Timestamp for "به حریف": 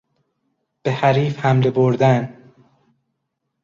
0.83-1.39